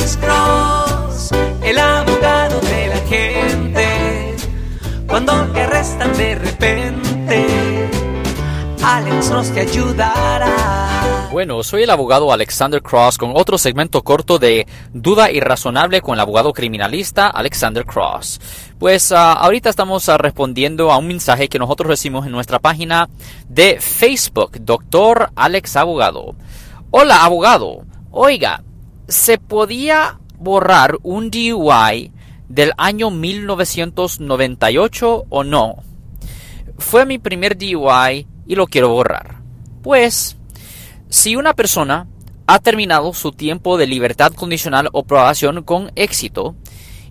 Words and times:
Alex 0.00 0.16
Cross, 0.16 1.30
el 1.62 1.78
abogado 1.78 2.58
de 2.60 2.86
la 2.86 3.00
gente. 3.06 4.36
Cuando 5.06 5.46
te 5.52 5.60
arrestan 5.60 6.16
de 6.16 6.34
repente, 6.36 7.90
Alex 8.82 9.28
Cross 9.28 9.52
te 9.52 9.60
ayudará. 9.60 11.28
Bueno, 11.30 11.62
soy 11.62 11.82
el 11.82 11.90
abogado 11.90 12.32
Alexander 12.32 12.80
Cross 12.80 13.18
con 13.18 13.32
otro 13.34 13.58
segmento 13.58 14.02
corto 14.02 14.38
de 14.38 14.66
Duda 14.94 15.30
Irrazonable 15.30 16.00
con 16.00 16.14
el 16.14 16.20
abogado 16.20 16.54
criminalista 16.54 17.26
Alexander 17.26 17.84
Cross. 17.84 18.40
Pues 18.78 19.12
ah, 19.12 19.34
ahorita 19.34 19.68
estamos 19.68 20.08
ah, 20.08 20.16
respondiendo 20.16 20.90
a 20.90 20.96
un 20.96 21.08
mensaje 21.08 21.50
que 21.50 21.58
nosotros 21.58 21.88
recibimos 21.88 22.24
en 22.24 22.32
nuestra 22.32 22.58
página 22.58 23.10
de 23.50 23.78
Facebook, 23.80 24.52
Doctor 24.62 25.30
Alex 25.36 25.76
Abogado. 25.76 26.34
Hola, 26.90 27.22
abogado. 27.22 27.84
Oiga, 28.10 28.62
¿se 29.10 29.36
podía 29.38 30.18
borrar 30.38 30.98
un 31.02 31.30
DUI 31.30 32.12
del 32.48 32.72
año 32.78 33.10
1998 33.10 35.26
o 35.28 35.44
no? 35.44 35.76
Fue 36.78 37.04
mi 37.04 37.18
primer 37.18 37.58
DUI 37.58 38.28
y 38.46 38.54
lo 38.54 38.68
quiero 38.68 38.90
borrar. 38.90 39.40
Pues, 39.82 40.36
si 41.08 41.34
una 41.34 41.54
persona 41.54 42.06
ha 42.46 42.60
terminado 42.60 43.12
su 43.12 43.32
tiempo 43.32 43.76
de 43.76 43.88
libertad 43.88 44.32
condicional 44.32 44.88
o 44.92 45.02
probación 45.02 45.64
con 45.64 45.90
éxito, 45.96 46.54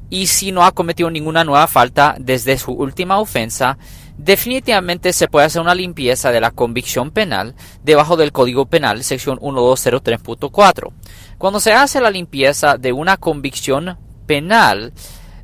y 0.09 0.27
si 0.27 0.51
no 0.51 0.63
ha 0.63 0.71
cometido 0.71 1.11
ninguna 1.11 1.43
nueva 1.43 1.67
falta 1.67 2.15
desde 2.17 2.57
su 2.57 2.71
última 2.71 3.19
ofensa, 3.19 3.77
definitivamente 4.19 5.13
se 5.13 5.29
puede 5.29 5.45
hacer 5.45 5.61
una 5.61 5.73
limpieza 5.73 6.31
de 6.31 6.41
la 6.41 6.51
convicción 6.51 7.11
penal 7.11 7.55
debajo 7.83 8.17
del 8.17 8.33
Código 8.33 8.65
Penal, 8.65 9.03
sección 9.03 9.39
1203.4. 9.39 10.91
Cuando 11.37 11.61
se 11.61 11.71
hace 11.71 12.01
la 12.01 12.11
limpieza 12.11 12.77
de 12.77 12.91
una 12.91 13.15
convicción 13.15 13.97
penal, 14.25 14.93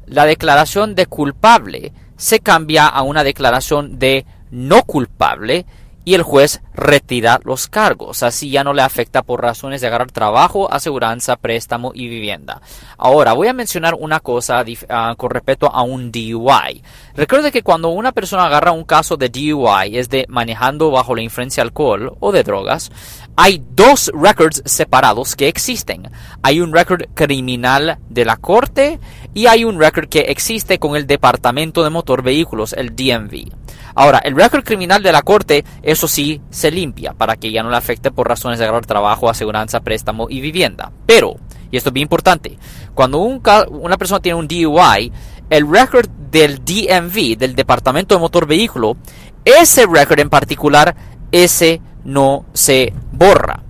la 0.06 0.26
declaración 0.26 0.94
de 0.94 1.06
culpable 1.06 1.94
se 2.18 2.42
cambia 2.42 2.86
a 2.88 3.02
una 3.02 3.24
declaración 3.24 3.98
de 3.98 4.26
no 4.52 4.84
culpable 4.84 5.66
y 6.06 6.14
el 6.14 6.22
juez 6.22 6.62
retira 6.74 7.40
los 7.44 7.68
cargos. 7.68 8.24
Así 8.24 8.52
ya 8.52 8.64
no 8.64 8.74
le 8.74 8.84
afecta 8.84 9.24
por 9.24 9.42
razones 9.42 9.82
de 9.82 9.88
agarrar 9.88 10.12
trabajo, 10.12 10.72
aseguranza, 10.72 11.36
préstamo 11.36 11.92
y 11.94 12.08
vivienda. 12.08 12.62
Ahora 12.98 13.34
voy 13.34 13.48
a 13.48 13.54
mencionar 13.54 13.96
una 14.00 14.20
cosa 14.20 14.64
uh, 14.64 15.16
con 15.16 15.32
respecto 15.32 15.68
a 15.68 15.82
un 15.82 16.12
DUI. 16.12 16.84
Recuerde 17.16 17.52
que 17.52 17.64
cuando 17.64 17.90
una 17.90 18.12
persona 18.12 18.46
agarra 18.46 18.72
un 18.72 18.84
caso 18.84 19.18
de 19.18 19.30
DUI, 19.30 19.98
es 19.98 20.10
de 20.10 20.26
manejando 20.30 20.92
bajo 20.92 21.16
la 21.16 21.24
influencia 21.24 21.64
de 21.64 21.68
alcohol 21.68 22.16
o 22.20 22.32
de 22.32 22.44
drogas, 22.44 22.92
hay 23.36 23.62
dos 23.72 24.12
records 24.14 24.62
separados 24.66 25.36
que 25.36 25.48
existen. 25.48 26.10
Hay 26.42 26.62
un 26.62 26.74
record 26.74 27.04
criminal 27.14 27.98
de 28.10 28.26
la 28.26 28.38
corte 28.38 29.00
y 29.34 29.48
hay 29.48 29.66
un 29.66 29.80
record 29.80 30.08
que 30.08 30.22
existe 30.22 30.80
con 30.80 30.96
el 30.96 31.06
Departamento 31.06 31.84
de 31.84 31.90
Motor 31.90 32.24
Vehículos, 32.24 32.74
el 32.74 32.96
DMV. 32.96 33.52
Ahora, 33.96 34.20
el 34.20 34.36
récord 34.36 34.64
criminal 34.64 35.04
de 35.04 35.12
la 35.12 35.22
corte, 35.22 35.64
eso 35.82 36.08
sí, 36.08 36.42
se 36.50 36.72
limpia 36.72 37.14
para 37.14 37.36
que 37.36 37.52
ya 37.52 37.64
no 37.64 37.70
le 37.70 37.78
afecte 37.78 38.12
por 38.12 38.28
razones 38.28 38.60
de 38.60 38.66
agarrar 38.66 38.86
trabajo, 38.86 39.30
aseguranza, 39.30 39.82
préstamo 39.82 40.28
y 40.30 40.42
vivienda. 40.42 40.92
Pero, 41.06 41.36
y 41.72 41.78
esto 41.78 41.90
es 41.90 41.94
bien 41.94 42.04
importante, 42.04 42.58
cuando 42.94 43.20
una 43.20 43.98
persona 43.98 44.20
tiene 44.20 44.38
un 44.38 44.48
DUI, 44.48 45.12
el 45.50 45.70
récord 45.70 46.10
del 46.10 46.64
DMV, 46.64 47.38
del 47.38 47.56
Departamento 47.56 48.16
de 48.16 48.22
Motor 48.22 48.48
Vehículo, 48.48 48.98
ese 49.46 49.86
récord 49.86 50.20
en 50.20 50.30
particular, 50.30 50.96
ese 51.32 51.82
no 52.06 52.46
se 52.54 52.94
borra. 53.12 53.64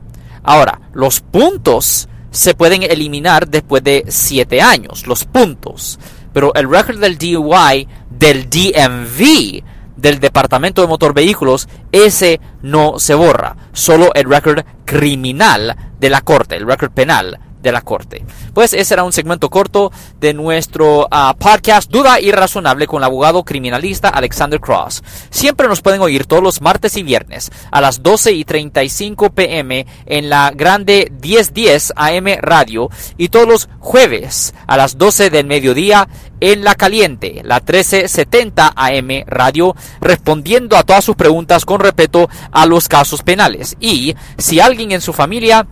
Ahora, 0.43 0.79
los 0.93 1.21
puntos 1.21 2.07
se 2.29 2.53
pueden 2.53 2.83
eliminar 2.83 3.47
después 3.47 3.83
de 3.83 4.05
7 4.07 4.61
años, 4.61 5.07
los 5.07 5.25
puntos. 5.25 5.99
Pero 6.33 6.53
el 6.53 6.69
récord 6.69 6.99
del 6.99 7.17
DUI 7.17 7.87
del 8.09 8.49
DMV 8.49 9.63
del 9.95 10.19
Departamento 10.19 10.81
de 10.81 10.87
Motor 10.87 11.13
Vehículos, 11.13 11.67
ese 11.91 12.39
no 12.61 12.99
se 12.99 13.15
borra. 13.15 13.55
Solo 13.71 14.13
el 14.13 14.29
récord 14.29 14.65
criminal 14.83 15.75
de 15.99 16.09
la 16.09 16.21
corte, 16.21 16.55
el 16.57 16.67
récord 16.67 16.91
penal 16.91 17.39
de 17.65 17.71
la 17.71 17.81
corte. 17.81 18.23
Pues 18.53 18.73
ese 18.73 18.93
era 18.93 19.03
un 19.03 19.11
segmento 19.11 19.49
corto 19.49 19.91
de 20.19 20.33
nuestro 20.33 21.07
ah, 21.11 21.35
podcast 21.37 21.91
Duda 21.91 22.21
Irrazonable 22.21 22.87
con 22.87 22.99
el 22.99 23.05
abogado 23.05 23.43
criminalista 23.43 24.09
Alexander 24.09 24.61
Cross. 24.61 25.03
Siempre 25.31 25.67
nos 25.67 25.81
pueden 25.81 26.01
oír 26.01 26.25
todos 26.25 26.43
los 26.43 26.61
martes 26.61 26.95
y 26.95 27.03
viernes 27.03 27.51
a 27.71 27.81
las 27.81 28.03
12 28.03 28.31
y 28.33 28.45
35 28.45 29.31
pm 29.31 29.85
en 30.05 30.29
la 30.29 30.51
grande 30.51 31.11
1010 31.21 31.93
AM 31.95 32.27
radio 32.39 32.89
y 33.17 33.29
todos 33.29 33.47
los 33.47 33.69
jueves 33.79 34.53
a 34.67 34.77
las 34.77 34.97
12 34.97 35.31
del 35.31 35.47
mediodía 35.47 36.07
en 36.39 36.63
la 36.63 36.75
caliente, 36.75 37.41
la 37.43 37.55
1370 37.55 38.73
AM 38.75 39.23
radio, 39.25 39.75
respondiendo 40.01 40.77
a 40.77 40.83
todas 40.83 41.03
sus 41.03 41.15
preguntas 41.15 41.65
con 41.65 41.79
respeto 41.79 42.29
a 42.51 42.65
los 42.67 42.87
casos 42.87 43.23
penales. 43.23 43.75
Y 43.79 44.15
si 44.37 44.59
alguien 44.59 44.91
en 44.91 45.01
su 45.01 45.13
familia 45.13 45.65